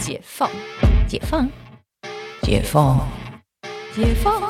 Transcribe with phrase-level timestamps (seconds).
[0.00, 0.50] 解放，
[1.06, 1.46] 解放，
[2.42, 3.06] 解放，
[3.94, 4.42] 解放。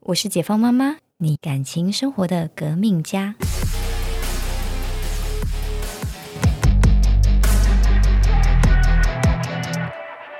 [0.00, 3.34] 我是解放妈妈，你感情生活的革命家。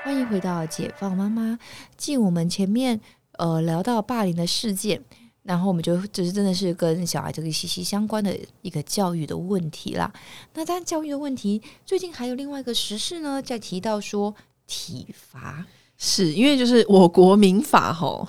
[0.03, 1.59] 欢迎回到解放妈妈。
[1.99, 3.03] 继我们前面
[3.33, 5.03] 呃聊到霸凌的事件，
[5.47, 10.13] 然后我们就只是真的是跟小孩这个息息相关的一个教育的问题啦。
[10.55, 14.35] 那当然，教育的问题最近还有另外一个时事呢，在提到说
[14.67, 15.65] 体罚。
[15.99, 18.27] 是因为就是我国民法吼，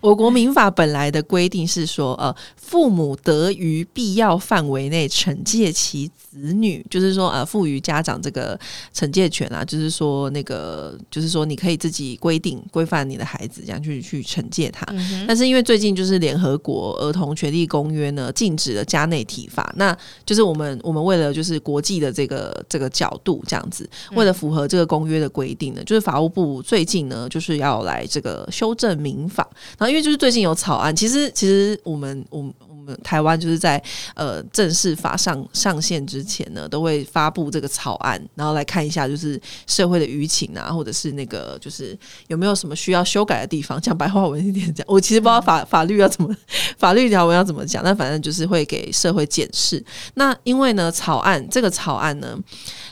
[0.00, 8.58] 我国民法本来的规定是说，呃，父母得于必要范围内惩戒其子女，就是说，呃，赋予家长这个
[8.94, 14.86] 惩戒权啊，就是说，那个就是说，你可以自己规定规范你的孩子，这样去去惩戒他。
[15.26, 32.42] 但是因为最近就是联合国儿童权利公约呢，禁止了家内体罚，那就是我们我们为了就是国际的这个这个角度这样子，为了符合这个公约的规定呢，就是法务部最近呢就是要来这个修正民法，然后因为就是最近有草案，其实其实我们我
[32.96, 33.82] 台湾就是在
[34.14, 43.80] 呃正式法上上线之前呢，都会发布这个草案，然后来看一下就是社会的舆情啊，或者是那个就是有没有什么需要修改的地方。
[43.80, 46.34] 讲白话文一点讲，我其实不知道法法律要怎么
[46.76, 49.84] 法律条文要怎么讲，但反正就是会给社会检视。
[50.14, 52.38] 那因为呢，草案这个草案呢。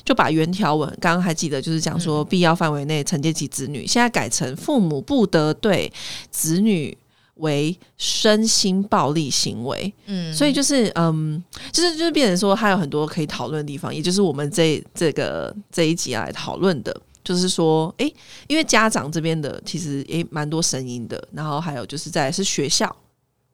[0.04, 5.92] 就把原条文刚刚还记得，就是讲说必要范围内惩戒其子女，现在改成父母不得对
[6.30, 6.96] 子女
[7.36, 9.92] 为身心暴力行为。
[10.06, 11.42] 嗯，所以就是嗯，
[11.72, 18.12] 就是就是变成说，还有很多可以讨论的地方，也就是我们这这个这一集来讨论的，就是说，诶，
[18.46, 22.94] 因为家长这边的其实也蛮多声音的，然后还有就是在是学校，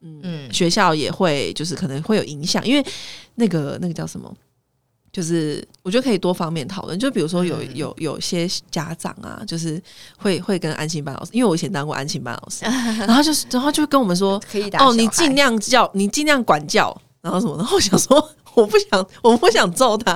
[0.01, 2.85] 嗯，学校也会就是可能会有影响，因为
[3.37, 4.33] 那个那个叫什么？
[5.13, 9.81] 就是我觉得可以多方面讨论，就比如说有有有些家长啊，就是
[10.17, 12.65] 会会跟安心班老师，因为我以前当过安心班老师，
[13.07, 20.15] 然后就是然后就跟我们说，可以打哦，你尽量教，你尽量管教，然后什么，然后我想说， 我不想，我不想揍他，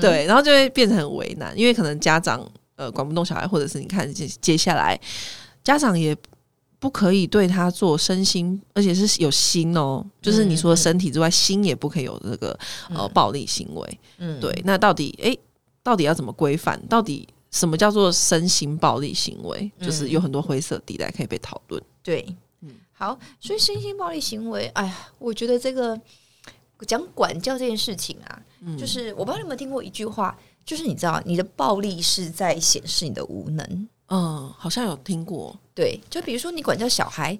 [0.00, 2.40] 对，然后就会变成很为难，因为可能家长
[2.76, 4.98] 呃管不动小孩，或者是你看接接下来
[5.64, 6.16] 家长也。
[6.78, 12.58] 不可以对他做身心，而且是有心哦，就是你说身体之外，心也不可以有这个
[12.90, 14.00] 呃暴力行为。
[14.18, 14.62] 嗯，对。
[14.64, 15.36] 那到底哎，
[15.82, 16.80] 到底要怎么规范？
[16.86, 19.70] 到底什么叫做身心暴力行为？
[19.80, 21.82] 就是有很多灰色地带可以被讨论。
[22.02, 22.26] 对，
[22.60, 23.18] 嗯，好。
[23.40, 25.98] 所以身心暴力行为，哎呀，我觉得这个
[26.86, 28.42] 讲管教这件事情啊，
[28.78, 33.88] 就是我不知道你有没有听过一句话，就是你知道，你的暴力是在显示你的无能。
[34.08, 35.56] 嗯，好像有听过。
[35.74, 37.38] 对，就比如说你管教小孩，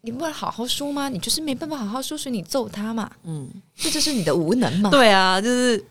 [0.00, 1.08] 你不能好好说吗？
[1.08, 3.10] 你就是没办法好好说，所以你揍他嘛。
[3.24, 4.90] 嗯，这就是你的无能嘛。
[4.90, 5.84] 对啊，就是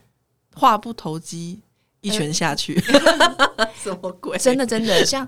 [0.55, 1.59] 话不投机，
[2.01, 2.79] 一拳下去，
[3.81, 4.37] 什么鬼？
[4.37, 5.27] 真的真的，像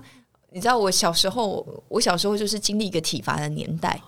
[0.50, 4.00] 你知道，我小时候，我小时候就是经历一个体罚的年代。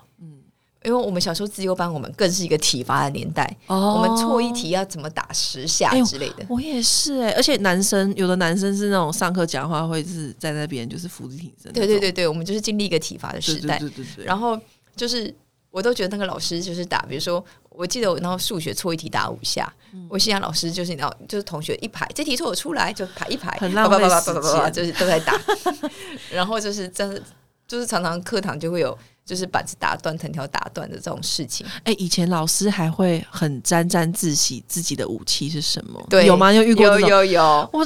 [0.86, 3.44] 因为我们小时候自由班，我们更是一个体罚的年代。
[3.66, 6.46] 哦，我们错一题要怎么打十下之类的。
[6.48, 11.72] 我也是哎，而且男生有的男生是那种上课讲话会是在那边就是扶着挺身。
[11.72, 13.80] 对对对对，我们就是经历一个体罚的时代。
[13.80, 14.24] 对对对。
[14.24, 14.56] 然后
[14.94, 15.34] 就是
[15.72, 19.70] 我都觉得那个老师就是打，比如说我记得我然后数学错一题打五下，
[20.08, 25.34] 我心想老师就是你知道就是同学一排这题错我出来就排一排，很浪费时间，就是都在打。
[26.30, 27.20] 然后就是真的
[27.66, 28.96] 就是常常课堂就会有。
[29.26, 31.66] 就是板子打断、藤条打断的这种事情。
[31.82, 36.00] 哎，以前老师还会很沾沾自喜自己的武器是什么？
[36.08, 36.52] 对，有吗？
[36.52, 37.84] 有遇过有有有，我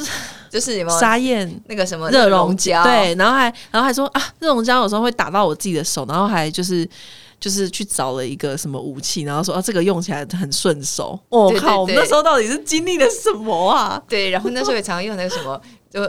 [0.50, 6.86] 就是什么沙燕那个什么热熔胶，对，然后还然后还说啊，热熔胶有时候会打到我自己的手，然后还就是
[7.41, 11.18] 就是去找了一个什么武器，然后说啊，这个用起来很顺手。
[11.30, 14.02] 我靠，我们那时候到底是经历了什么啊？
[14.06, 15.58] 对，然后那时候也常用那个什么
[15.88, 16.02] 就。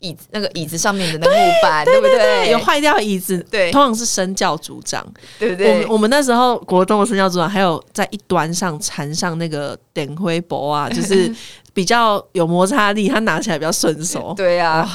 [0.00, 2.50] 椅子那个椅子上面的那个木板，对不对？
[2.50, 5.04] 有坏掉椅子，对，通常是身教组长，
[5.38, 5.72] 对不对？
[5.72, 11.34] 我们我们那时候国中的身教组长，还有在一端上缠上那个点灰箔啊， 就是
[11.74, 14.32] 比较有摩擦力，它拿起来比较顺手。
[14.36, 14.88] 对啊，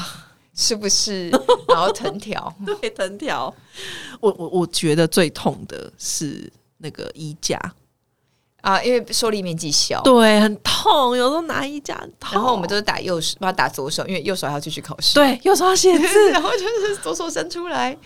[0.56, 1.30] 是不是？
[1.68, 3.54] 然后藤条，对藤条。
[4.22, 7.60] 我我我觉得最痛的是那个衣架。
[8.63, 11.18] 啊，因为受力面积小，对，很痛。
[11.18, 15.15] 有时候拿衣架痛，然后我们都是打右手，不要打左手，因为右手还要继续考试。
[15.15, 17.98] 对，右手要写字， 然后就是左手伸出来。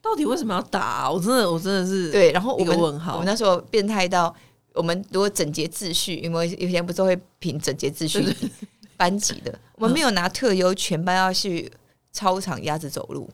[0.00, 1.10] 到底为什么要打？
[1.10, 2.30] 我真的，我真的是对。
[2.30, 3.14] 然后一个问号。
[3.14, 4.32] 我们那时候变态到，
[4.72, 8.24] 我们如果整洁秩序，因为有些不是会评整洁秩序
[8.96, 11.72] 班级的，我们没有拿特优，全班要去
[12.12, 13.28] 操场鸭子走路。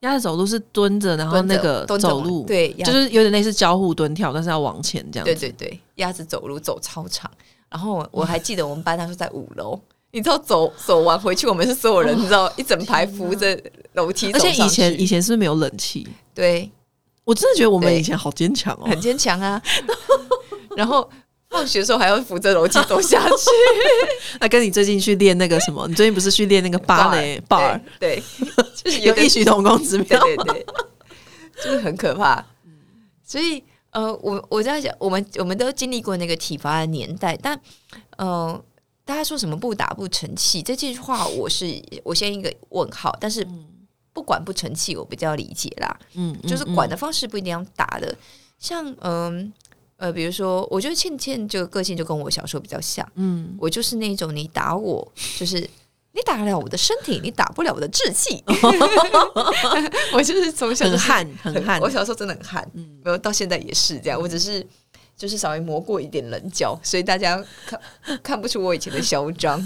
[0.00, 5.24] 鸭子走路是蹲着，然后那个走路，对，就是有点类似交互蹲跳，但是要往前这样。
[5.24, 7.30] 对 对对，鸭子走路走操场。
[7.68, 9.78] 然后我还记得我们班那时候在五楼，
[10.12, 13.60] 你知道走走完回去，我们是所有人，你知道一整排扶着
[13.92, 16.70] 楼梯而且以前以前是不是没有冷气，对
[17.24, 18.98] 我真的觉得我们以前好坚强哦很。
[18.98, 19.60] 坚强啊，
[20.76, 21.06] 然后
[21.50, 23.50] 放学的时候还要扶着楼梯走下去，
[24.38, 28.22] 那跟你最近去练那个什么，你最近不是去练那个芭蕾 bar，对，对。
[28.84, 30.20] 就是有异曲同工之妙。
[30.20, 30.66] 对对，
[31.56, 32.44] 就是很可怕。
[33.24, 37.58] 所以呃，我我在讲，我们我们都经历过那个体罚的年代，但
[38.18, 38.62] 呃，
[39.04, 43.46] 大家说什么不打不成器这句话，我是我先一个问号，但是
[44.12, 48.14] 不管不成器，我比较理解啦，嗯，就是管的方式不一定要打的，
[48.58, 49.00] 像嗯。
[49.00, 49.50] 呃，
[50.14, 55.58] 比如说，我觉得倩倩这个个性就跟我小时候比较像，嗯，我就是那种你打我，就是
[56.12, 58.42] 你打得了我的身体，你打不了我的志气。
[60.12, 61.80] 我就是从小就是很悍，很悍。
[61.80, 64.20] 我小时候真的很悍，嗯没有到现在也是这样。
[64.20, 64.64] 我只是
[65.16, 67.80] 就是稍微磨过一点棱角，所以大家看
[68.22, 69.60] 看不出我以前的嚣张。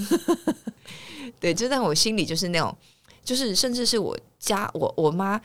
[1.38, 2.74] 对，就在我心里就是那种，
[3.24, 5.40] 就是甚至是我家我我妈，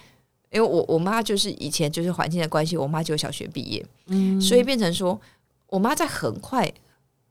[0.51, 5.19] 因为我我妈就是以前就是环境的关系，我妈就有小学毕业，嗯所以变成说
[5.67, 6.71] 我妈在很快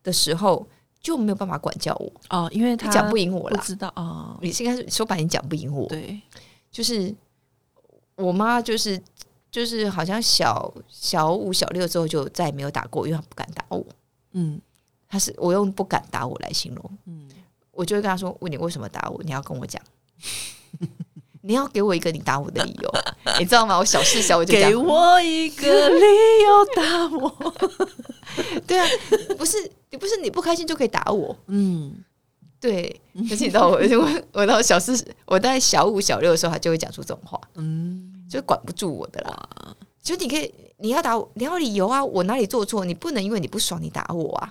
[0.02, 0.66] 的时候
[1.00, 3.56] 就没有办法管教我，哦，因为她讲不赢我了。
[3.56, 5.88] 不知道哦，你应该是说白，你讲不赢我。
[5.88, 6.20] 对，
[6.70, 7.14] 就是
[8.16, 9.00] 我妈，就是
[9.50, 13.84] 就是好像小小五、小六之后就再也没有打过，因为她不敢打我。
[14.32, 14.60] 嗯
[15.08, 17.28] 她是我用不敢打我来形容，嗯，
[17.70, 19.22] 我就会跟她说：“问你为什么打我？
[19.22, 19.80] 你要跟我讲，
[21.46, 22.90] 你要给我一个你打我的理由，
[23.38, 26.04] 你知道吗？”我小事小我就给，我一个理
[26.44, 27.54] 由打我。
[28.66, 28.86] 对啊，
[29.38, 29.56] 不是
[29.90, 31.94] 你不是你不开心就可以打我，嗯
[32.60, 33.00] 对。
[33.28, 34.92] 可是你知道我，我 我到小四，
[35.24, 37.40] 我大概小五、小六的时候，他就会讲出这种话。
[37.54, 39.48] 嗯，就管不住我的啦。
[40.02, 42.84] 就你可以，你要打我，你要理由啊，我哪里做错？
[42.84, 44.50] 你不能因为你不爽你打我啊，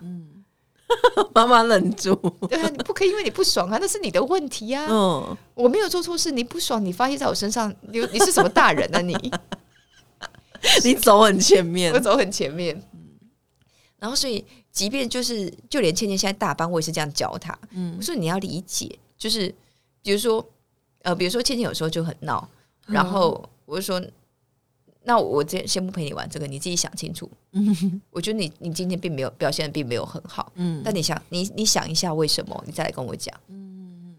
[1.34, 2.16] 妈妈忍住。
[2.50, 4.86] 对啊，你不可以因为你不爽啊，那是你的问题啊。
[4.90, 9.14] 嗯，我没有做错事，你不爽，你发泄在我身上，你你是什么大人啊你？
[10.84, 12.00] 你走很前面我。
[12.00, 12.82] 走很前面，
[14.00, 17.58] 然后所以即便就是就连倩倩现在大班，我也是这样教她。
[17.72, 19.54] 嗯我说你要理解，就是
[20.02, 20.44] 比如说
[21.04, 22.48] 呃，比如说倩倩有时候就很闹，
[22.86, 24.02] 然后我就说。
[25.06, 27.30] 那我先先不陪你玩这个，你自己想清楚。
[27.52, 33.34] 嗯 我觉得你你今天并没有表现的并没有很好，嗯但你想你你想一下为什么，你再来跟我讲。
[33.48, 34.16] 嗯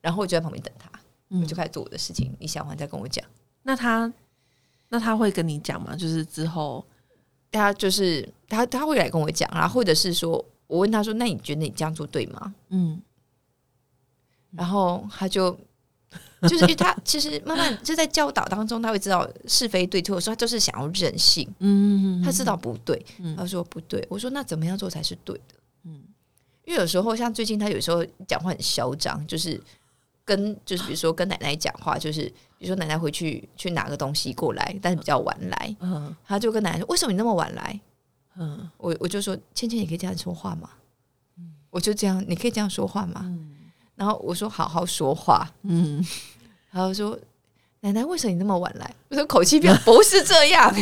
[0.00, 0.88] 然后我就在旁边等他，
[1.30, 2.32] 嗯我就开始做我的事情。
[2.38, 3.24] 你想完再跟我讲。
[3.62, 4.10] 那他
[4.88, 5.96] 那他会跟你讲吗？
[5.96, 6.84] 就是之后，
[7.50, 13.00] 他就是他他会来跟我讲，然后或者是说我问他说：“那你觉得你这样做对吗嗯？”
[14.52, 15.58] 然后他就
[16.42, 21.48] 就是因为他其实慢慢就在教导当中，他会知道是非对错的时候，他就是想要任性。
[21.58, 24.06] 嗯他知道不对，嗯他说不对。
[24.08, 25.54] 我说那怎么样做才是对的？
[25.84, 26.02] 嗯
[26.64, 29.60] 因为有时候像最近他有时候讲话很嚣张，就是
[30.24, 32.24] 跟就是比如说跟奶奶讲话，就是
[32.58, 37.80] 比如说奶奶回去去拿个东西过来，但是比较晚来，嗯他就跟奶奶说：“为什么你那么晚来
[38.36, 40.70] 嗯？”我我就说：“芊芊，你可以这样说话吗？”
[41.38, 43.20] 嗯我就这样，你可以这样说话吗？
[43.98, 45.50] 然后我说：“好好说话。
[45.64, 46.02] 嗯，”
[46.70, 47.18] 然后说
[47.80, 50.72] ：“奶奶，为什么你那么晚来？”我说：“口气变不是这样。”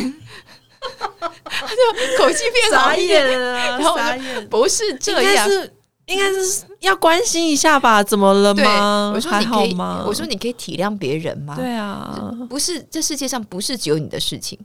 [1.43, 5.23] 他就口气变好傻一点，眼了，然后傻眼，不是这样。
[5.23, 5.73] 应该是
[6.05, 8.03] 应该是要关心一下吧？
[8.03, 9.11] 怎么了对，吗？
[9.13, 10.05] 我说你可以，好吗？
[10.07, 11.55] 我说你可以体谅别人吗？
[11.55, 14.57] 对啊，不是这世界上不是只有你的事情。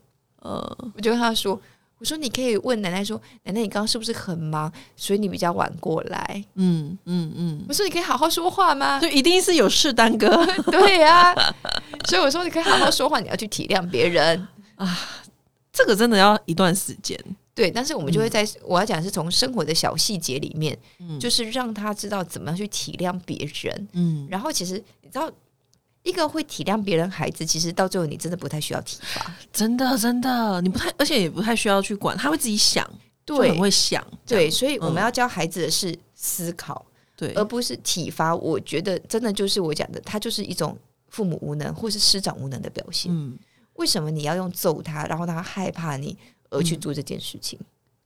[0.42, 1.58] 呃，我就跟他说
[2.02, 6.44] ：“我说你可以问奶奶说，奶奶你刚刚是不是很忙，所以你比较晚过来？
[6.56, 8.98] 嗯嗯嗯，我说你可以好好说话吗？
[8.98, 10.44] 就一定是有事耽搁。
[10.72, 11.32] 对呀、
[12.08, 14.98] 所以我说你可以好好说话，你要去体谅别人啊。
[15.72, 17.16] 这个真的要一段时间。
[17.54, 23.88] 对，但是我们就会在、我要讲是从生活的小细节里面，嗯就是让他知道怎么样去体谅别人。
[23.92, 25.30] 嗯，然后其实你知道，
[26.02, 29.34] 一个会体谅别人孩子，其实到最后你真的不太需要体罚。
[29.52, 32.88] 真的真的，你不太，而且也不太需要去管，他会自己想，
[33.24, 34.04] 就对很会想。
[34.26, 36.84] 对，所以我们嗯要教孩子的是思考。
[37.14, 38.34] 对，而不是体罚。
[38.34, 40.76] 我觉得真的就是我讲的，他就是一种
[41.08, 43.12] 父母无能或是师长无能的表现。
[43.14, 43.38] 嗯，
[43.74, 46.16] 为什么你要用揍他，然后他害怕你
[46.50, 47.56] 而嗯去做这件事情？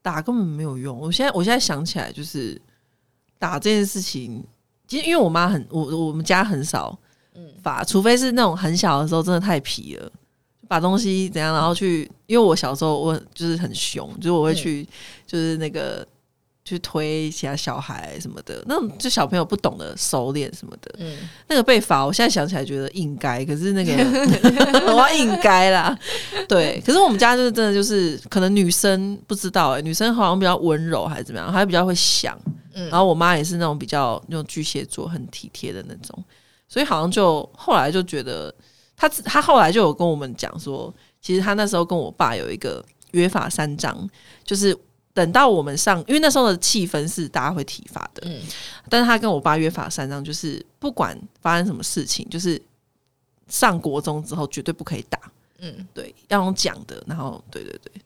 [0.03, 0.99] 打根本没有用。
[0.99, 2.61] 我现在我现在想起来，就是
[3.39, 4.45] 打这件事情，
[4.87, 6.99] 其实因为我妈很，我我们家很少
[7.37, 7.49] 嗯。
[7.63, 10.11] 罚，除非是那种很小的时候真的太皮了。
[10.69, 14.85] 把东西怎样，然后去，因为我小时候我就是很凶，就是我会去，
[15.25, 16.05] 就是那个
[16.65, 23.93] 去推其他小孩什么的，那种就小朋友不懂得收敛什么的，嗯，那个被罚，我现在想起来觉得应该，可是那个
[24.93, 25.97] 我要应该啦，
[26.49, 26.83] 对。
[26.85, 32.37] 可是我们家就是真的就是，可能女生不知道哎、女生好像比较温柔还是怎么样，还比较会想，
[32.75, 32.89] 嗯。
[32.89, 36.25] 然后我妈也是那种比较那种巨蟹座，很体贴的那种，
[36.69, 38.55] 所以好像就后来就觉得
[38.97, 44.09] 他他后来就有跟我们讲说，其实他那时候跟我爸有一个约法三章，
[44.45, 44.77] 就是
[45.15, 48.43] 等到我们上，因为那时候的气氛是大家会体罚的，嗯。
[48.89, 52.61] 但是他跟我爸约法三章，就是不管发生什么事情，就是
[53.49, 55.19] 上国中之后绝对不可以打，
[55.59, 58.03] 嗯对，要用讲的，然后对对对，嗯，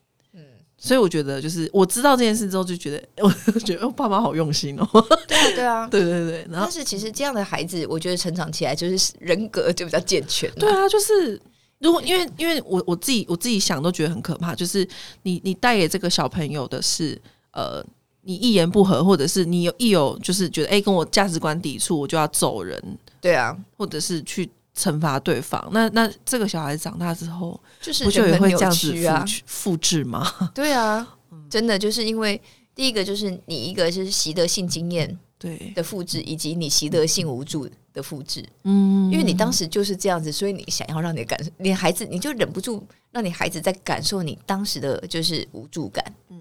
[0.80, 4.88] 所以我觉得就是我知道这件事之后，就觉得 我就觉得我爸妈好用心哦，
[5.28, 5.86] 对啊对啊。
[5.92, 10.56] 对对对，然后但是其实这样的孩子，我觉得成长起来就是人格就比较健全了。
[10.56, 11.40] 对啊，就是
[11.78, 14.88] 如果因为因为我我自己我自己想都觉得很可怕，就是
[15.22, 17.20] 你你带给这个小朋友的是
[17.52, 17.84] 呃。
[18.22, 22.78] 你一言不合，或者是你有一有就是觉得哎、跟我价值观抵触，我就要走人，
[23.18, 24.46] 对啊，或者是去
[24.76, 25.68] 惩罚对方。
[25.72, 29.70] 那那这个小孩长大之后，就是不就也会这样子曲啊复。
[29.70, 30.30] 复制吗？
[30.54, 31.16] 对啊，
[31.48, 32.40] 真的就是因为
[32.74, 38.44] 第一个就是你一个是习得性经验对，的复制，以及你习得性无助的复制。
[38.64, 46.04] 嗯因为你当时就是这样子，所以你想要让你的感受，你孩子你就忍不住让你孩子在感受你当时的就是无助感。
[46.28, 46.40] 嗯，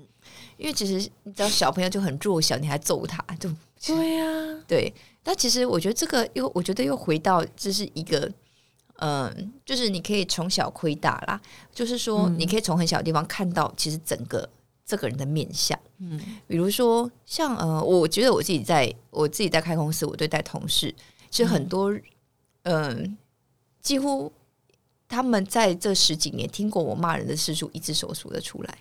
[0.58, 3.50] 因为其实你知道小朋友就很弱小，你还揍他，就
[3.86, 4.26] 对呀、
[4.68, 4.94] 对。
[5.30, 8.28] 但其实我觉得这个又，我觉得又回到这是一个。
[9.02, 11.40] 嗯，就是你可以从小亏大啦，
[11.72, 14.50] 就是说嗯你可以从很小的地方看到其实整个
[14.84, 15.80] 这个人的面相。
[16.00, 20.94] 嗯比如说像呃，我觉得我自己在我自己在开公司，我对待同事，
[21.30, 21.94] 其实很多
[22.64, 23.16] 嗯、
[23.82, 24.32] 几乎
[25.08, 28.78] 他们在这十几年听过我骂人的次数，一只手数得出来。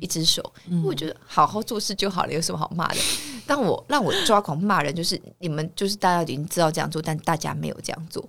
[0.00, 3.00] 一只手，嗯我觉得好好做事就好了，有什么好骂的？
[3.48, 8.22] 当我让我抓狂骂人，就是你们就是大家已经知道这样做，但大家没有这样做，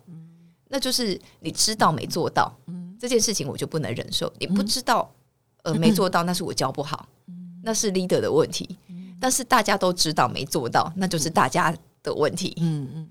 [0.69, 2.49] 那就是你知道没做到，
[2.97, 4.31] 这件事情我就不能忍受。
[4.39, 5.13] 你不知道，
[5.63, 7.05] 呃，没做到，那是我教不好，
[7.61, 8.77] 那是 leader 的问题。
[9.19, 12.55] 但是大家都知道没做到，那就是大家的问题。
[12.61, 13.09] 嗯嗯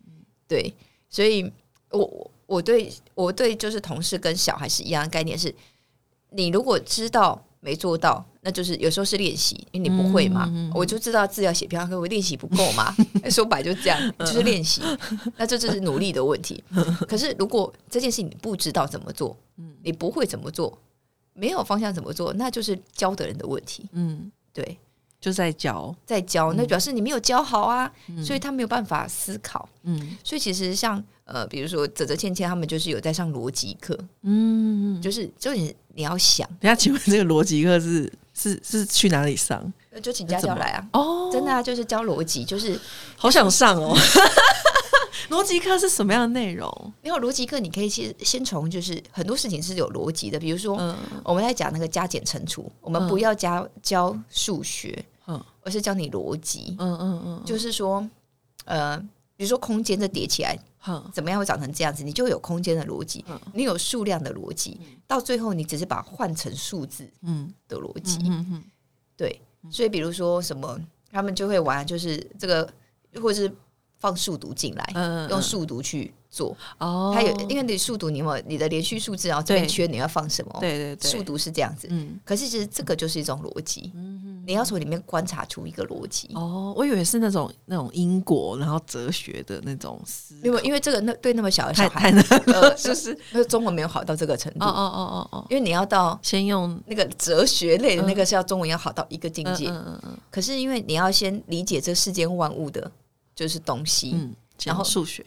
[0.48, 0.74] 对，
[1.10, 1.52] 所以
[1.90, 5.54] 我我我对我对就是同事跟小孩是一样的概念是，
[6.30, 12.94] 你如果知道没做到，那就是有时候是练习，因为你不会嘛，我就知道字要写漂亮，可我练习不够嘛，
[13.30, 14.80] 说白就这样，就是练习，
[15.36, 16.62] 那这就是努力的问题。
[17.08, 19.36] 可是如果这件事情你不知道怎么做，
[19.82, 20.78] 你不会怎么做，
[21.34, 23.88] 没有方向怎么做，那就是教的人的问题。
[23.92, 24.78] 嗯，对，
[25.20, 27.92] 就在教，在教，那表示你没有教好啊，
[28.24, 29.68] 所以他没有办法思考。
[29.82, 30.16] 嗯。
[30.22, 35.00] 所以其实像呃，比如说泽泽倩倩他们就是有在上逻辑课，嗯。
[35.02, 39.60] 就是就你你要想，等一下，请问这个逻辑课是是是去哪里上？
[40.00, 42.80] 就请家教来啊，哦，真的啊，就是教逻辑，就是
[43.16, 43.96] 好想上哦。
[45.28, 46.92] 逻辑课是什么样的内容？
[47.02, 50.96] 没有逻辑课，你可以先先从就是很多事情是有逻辑的，比如说、嗯。
[51.24, 55.44] 我们在讲那个加减乘除，我们嗯不要加教数学，嗯。
[55.64, 58.08] 而是教你逻辑，嗯嗯嗯，就是说
[58.66, 59.02] 呃，
[59.38, 60.58] 比如说空间这叠起来，
[61.12, 63.40] 怎么样会长成这样子，你就会有空间的逻辑，嗯。
[63.54, 67.48] 你有数量的逻辑，到最后你只是把它换成数字嗯。
[67.68, 68.18] 的逻辑。
[69.16, 69.40] 对，
[69.70, 70.76] 所以比如说什么，
[71.12, 72.68] 他们就会玩，就是这个，
[73.22, 73.52] 或者是
[73.98, 76.56] 放数独进来，嗯用数独去做。
[76.78, 79.70] 哦，它有，因为你数独，你有你的连续数字，然后这边对。
[79.70, 80.56] 缺你要放什么？
[80.58, 81.86] 对对对，数独是这样子。
[81.92, 82.18] 嗯。
[82.24, 83.92] 可是其实这个就是一种逻辑，
[84.48, 86.30] 你要从里面观察出一个逻辑。
[86.34, 92.10] 哦，我以为是那种那种因果，然后哲学的那种思，因为因为这个那对那么小的小孩，
[92.46, 93.18] 呃，是不是？
[93.32, 99.68] 那中文没有好到这个程度，哦哦哦哦哦，因为你要到先用那个哲学类的那个是要中文要好到一个境界。
[99.68, 102.90] 嗯嗯嗯可是因为你要先理解这世间万物的
[103.34, 105.22] 就是东西，嗯，然后数学，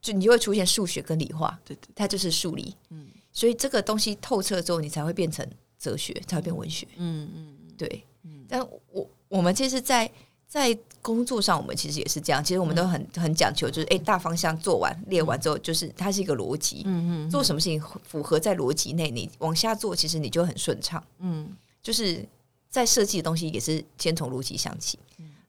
[0.00, 2.74] 就你就会出现数学跟理化，对对，它就是数理。
[2.88, 5.46] 嗯所以这个东西透彻之后，你才会变成
[5.78, 6.86] 哲学，才会变文学。
[6.96, 8.04] 嗯嗯对，
[8.52, 10.10] 但我我们其实在，
[10.46, 12.44] 在工作上，我们其实也是这样。
[12.44, 21.02] 其实我们都很很讲求，就是哎、大方向做完列完之后，就是它是一个逻辑，嗯嗯做什么事情符合在逻辑内，你往下做，其实你就很顺畅。
[21.20, 21.48] 嗯，
[21.82, 22.22] 就是
[22.68, 24.98] 在设计的东西也是先从逻辑想起。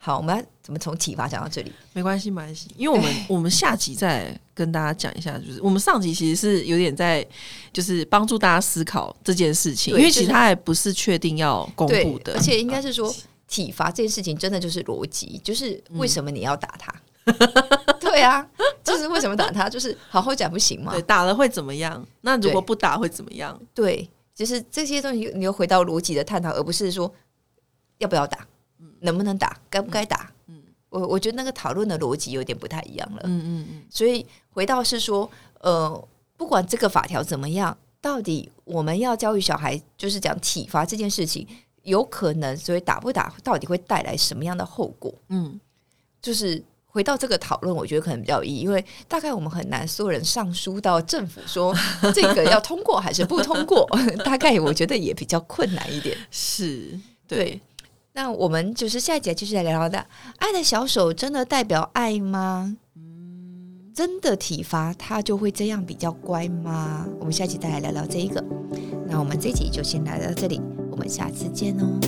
[0.06, 1.72] 好，我们要怎么从体罚讲到这里？
[1.94, 7.26] 没关系，没关系，因为我们我们下集再跟大家讲一下，就是我们上集其实是有点在
[7.72, 13.16] 就是帮助大家思考这件事情，因为其实它还不是确定要公布的，而且应该是说
[13.48, 16.94] 体罚这件事情真的就是逻辑，就是为什么你要打他？
[18.02, 18.46] 对啊，
[18.84, 19.70] 就是为什么打他？
[19.70, 21.02] 就是好好讲不行吗对？
[21.04, 22.06] 打了会怎么样？
[22.20, 23.58] 那如果不打会怎么样？
[23.74, 27.10] 对，就是这些东西，你又回到逻辑的探讨，而不是说
[28.00, 28.46] 要不要打，
[29.04, 30.32] 能不能打，该不该打。
[30.48, 33.22] 嗯我我觉得那个讨论的逻辑有点不太一样了。
[33.24, 35.28] 嗯嗯嗯，所以回到是说，
[35.62, 36.08] 呃，
[36.38, 41.48] 不管这个法条怎么样，到底我们要教育小孩，就是讲体罚这件事情，
[41.82, 45.12] 有可能，所以打不打到底会带来什么样的后果？
[45.30, 45.60] 嗯，
[46.22, 51.76] 就是回到这个讨论，我觉得可能比较有意义，因为大概我们很难所有人上书到政府说
[52.14, 53.90] 这个要通过还是不通过，
[54.24, 56.16] 大概我觉得也比较困难一点。
[56.30, 57.60] 是对，
[58.14, 60.06] 那我们就是下一节继续来聊聊的，
[60.38, 62.78] 爱的小手真的代表爱吗？
[62.96, 63.04] 嗯
[63.96, 67.08] 真的体罚他就会这样比较乖吗？
[67.20, 68.44] 我们下期再来聊聊这一个。
[69.08, 72.00] 那我们这集就先来到这里，我们下次见哦，